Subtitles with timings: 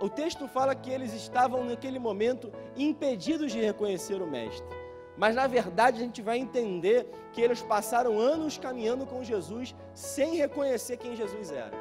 [0.00, 4.66] o texto fala que eles estavam naquele momento impedidos de reconhecer o Mestre.
[5.16, 10.36] Mas na verdade a gente vai entender que eles passaram anos caminhando com Jesus sem
[10.36, 11.72] reconhecer quem Jesus era.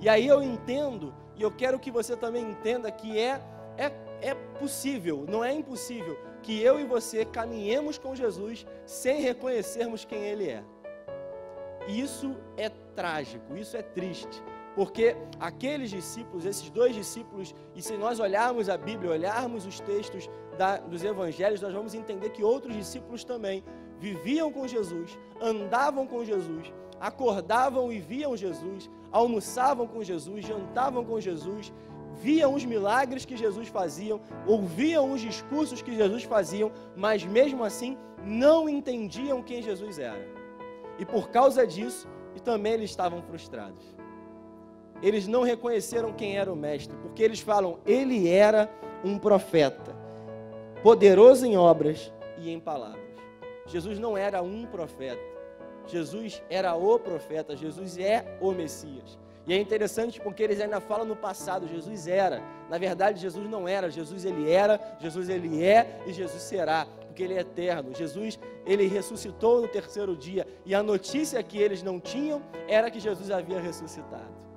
[0.00, 3.40] E aí eu entendo, e eu quero que você também entenda que é,
[3.78, 10.04] é, é possível, não é impossível, que eu e você caminhemos com Jesus sem reconhecermos
[10.04, 10.64] quem Ele é.
[11.86, 14.42] Isso é trágico, isso é triste.
[14.74, 20.30] Porque aqueles discípulos, esses dois discípulos, e se nós olharmos a Bíblia, olharmos os textos
[20.56, 23.62] da, dos evangelhos, nós vamos entender que outros discípulos também
[23.98, 31.20] viviam com Jesus, andavam com Jesus, acordavam e viam Jesus, almoçavam com Jesus, jantavam com
[31.20, 31.72] Jesus,
[32.14, 37.98] viam os milagres que Jesus fazia, ouviam os discursos que Jesus fazia, mas mesmo assim
[38.24, 40.26] não entendiam quem Jesus era.
[40.98, 42.08] E por causa disso,
[42.42, 44.01] também eles estavam frustrados
[45.02, 48.70] eles não reconheceram quem era o mestre, porque eles falam, ele era
[49.04, 49.96] um profeta,
[50.82, 53.02] poderoso em obras e em palavras.
[53.66, 55.20] Jesus não era um profeta,
[55.86, 59.18] Jesus era o profeta, Jesus é o Messias.
[59.44, 62.40] E é interessante porque eles ainda falam no passado, Jesus era.
[62.70, 67.24] Na verdade, Jesus não era, Jesus ele era, Jesus ele é e Jesus será, porque
[67.24, 67.92] ele é eterno.
[67.92, 73.00] Jesus, ele ressuscitou no terceiro dia e a notícia que eles não tinham era que
[73.00, 74.51] Jesus havia ressuscitado.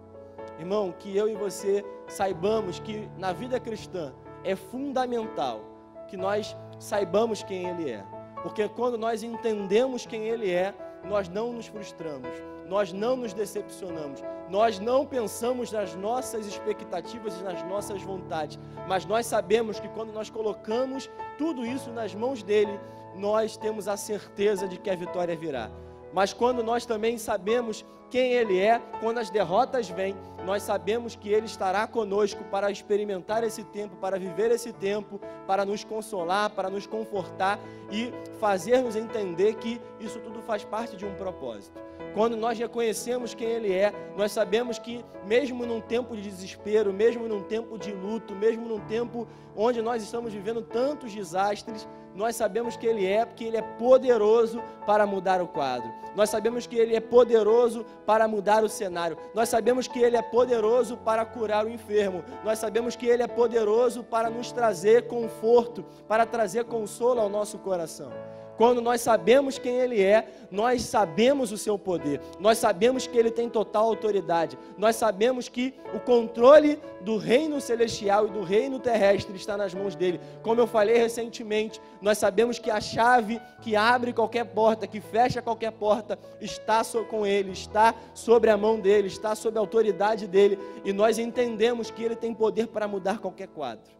[0.59, 5.61] Irmão, que eu e você saibamos que na vida cristã é fundamental
[6.07, 8.05] que nós saibamos quem Ele é.
[8.41, 12.29] Porque quando nós entendemos quem Ele é, nós não nos frustramos,
[12.67, 19.05] nós não nos decepcionamos, nós não pensamos nas nossas expectativas e nas nossas vontades, mas
[19.05, 22.79] nós sabemos que quando nós colocamos tudo isso nas mãos dele,
[23.15, 25.69] nós temos a certeza de que a vitória virá.
[26.13, 31.29] Mas quando nós também sabemos quem Ele é, quando as derrotas vêm, nós sabemos que
[31.29, 36.69] Ele estará conosco para experimentar esse tempo, para viver esse tempo, para nos consolar, para
[36.69, 37.59] nos confortar
[37.91, 41.79] e fazer-nos entender que isso tudo faz parte de um propósito.
[42.13, 47.27] Quando nós reconhecemos quem Ele é, nós sabemos que, mesmo num tempo de desespero, mesmo
[47.27, 52.77] num tempo de luto, mesmo num tempo onde nós estamos vivendo tantos desastres, nós sabemos
[52.77, 55.91] que Ele é, porque Ele é poderoso para mudar o quadro.
[56.15, 59.17] Nós sabemos que Ele é poderoso para mudar o cenário.
[59.33, 62.23] Nós sabemos que Ele é poderoso para curar o enfermo.
[62.43, 67.57] Nós sabemos que Ele é poderoso para nos trazer conforto, para trazer consolo ao nosso
[67.57, 68.11] coração.
[68.57, 73.29] Quando nós sabemos quem Ele é, nós sabemos o seu poder, nós sabemos que Ele
[73.29, 79.35] tem total autoridade, nós sabemos que o controle do reino celestial e do reino terrestre
[79.35, 80.19] está nas mãos dele.
[80.41, 85.41] Como eu falei recentemente, nós sabemos que a chave que abre qualquer porta, que fecha
[85.41, 90.57] qualquer porta, está com Ele, está sobre a mão dele, está sob a autoridade dele,
[90.83, 93.95] e nós entendemos que Ele tem poder para mudar qualquer quadro.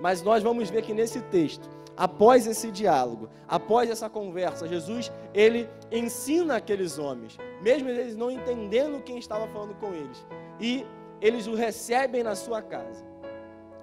[0.00, 5.68] Mas nós vamos ver que nesse texto, após esse diálogo, após essa conversa, Jesus, ele
[5.90, 10.24] ensina aqueles homens, mesmo eles não entendendo quem estava falando com eles,
[10.60, 10.86] e
[11.20, 13.04] eles o recebem na sua casa.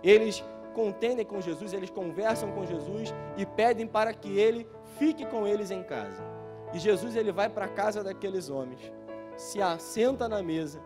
[0.02, 0.44] Eles
[0.74, 5.72] contendem com Jesus, eles conversam com Jesus e pedem para que ele fique com eles
[5.72, 6.24] em casa.
[6.74, 8.92] E Jesus ele vai para a casa daqueles homens,
[9.36, 10.82] se assenta na mesa,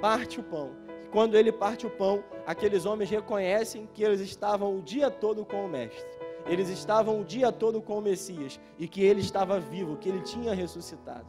[0.00, 0.70] parte o pão.
[1.12, 5.64] Quando ele parte o pão, aqueles homens reconhecem que eles estavam o dia todo com
[5.64, 9.96] o mestre eles estavam o dia todo com o Messias e que ele estava vivo,
[9.96, 11.26] que ele tinha ressuscitado.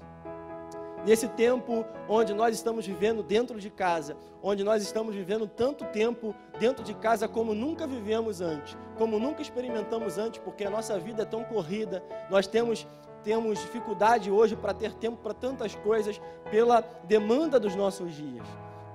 [1.06, 6.34] Nesse tempo onde nós estamos vivendo dentro de casa, onde nós estamos vivendo tanto tempo
[6.58, 11.24] dentro de casa como nunca vivemos antes, como nunca experimentamos antes, porque a nossa vida
[11.24, 12.88] é tão corrida, nós temos
[13.22, 16.20] temos dificuldade hoje para ter tempo para tantas coisas
[16.52, 18.46] pela demanda dos nossos dias.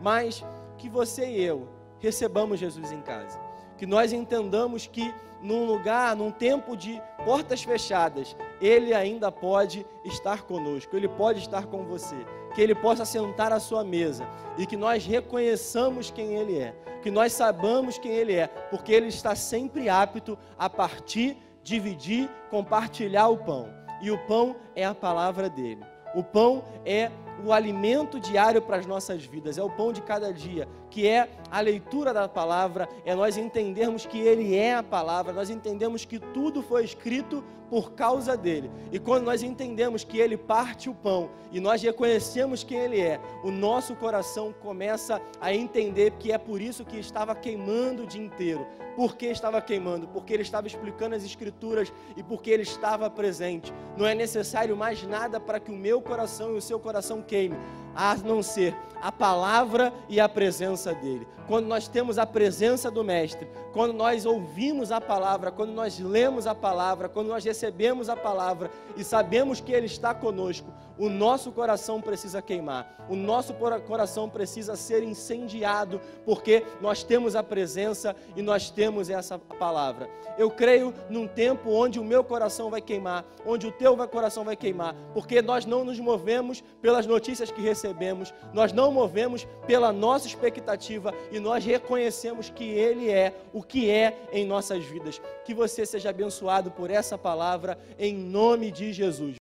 [0.02, 0.44] Mas
[0.78, 1.68] que você e eu
[1.98, 3.38] recebamos Jesus em casa,
[3.76, 5.12] que nós entendamos que
[5.42, 11.66] num lugar, num tempo de portas fechadas, Ele ainda pode estar conosco, Ele pode estar
[11.66, 12.16] com você,
[12.54, 17.10] que Ele possa sentar à sua mesa e que nós reconheçamos quem Ele é, que
[17.10, 23.38] nós sabamos quem Ele é, porque Ele está sempre apto a partir, dividir, compartilhar o
[23.38, 23.68] pão,
[24.00, 25.84] e o pão é a palavra dele.
[26.14, 27.10] O pão é
[27.44, 31.28] o alimento diário para as nossas vidas, é o pão de cada dia, que é
[31.50, 36.18] a leitura da palavra, é nós entendermos que Ele é a palavra, nós entendemos que
[36.18, 38.70] tudo foi escrito por causa dele.
[38.90, 43.20] E quando nós entendemos que Ele parte o pão e nós reconhecemos quem Ele é,
[43.44, 48.22] o nosso coração começa a entender que é por isso que estava queimando o dia
[48.22, 48.66] inteiro.
[48.96, 50.08] Por que estava queimando?
[50.08, 53.72] Porque Ele estava explicando as Escrituras e porque Ele estava presente.
[53.96, 57.54] Não é necessário mais nada para que o meu coração e o seu coração came
[57.98, 61.26] a não ser a palavra e a presença dele.
[61.48, 66.46] Quando nós temos a presença do Mestre, quando nós ouvimos a palavra, quando nós lemos
[66.46, 71.52] a palavra, quando nós recebemos a palavra e sabemos que ele está conosco, o nosso
[71.52, 78.42] coração precisa queimar, o nosso coração precisa ser incendiado, porque nós temos a presença e
[78.42, 80.10] nós temos essa palavra.
[80.36, 84.56] Eu creio num tempo onde o meu coração vai queimar, onde o teu coração vai
[84.56, 90.26] queimar, porque nós não nos movemos pelas notícias que recebemos, nós não movemos pela nossa
[90.26, 95.20] expectativa e nós reconhecemos que Ele é o que é em nossas vidas.
[95.44, 99.36] Que você seja abençoado por essa palavra, em nome de Jesus.